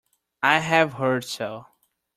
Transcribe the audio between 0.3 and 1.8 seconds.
I have heard so.